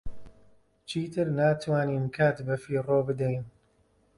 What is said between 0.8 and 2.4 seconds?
چیتر ناتوانین کات